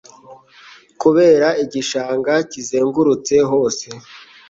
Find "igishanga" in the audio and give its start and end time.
1.63-2.33